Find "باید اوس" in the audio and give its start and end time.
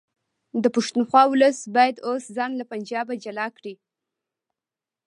1.75-2.23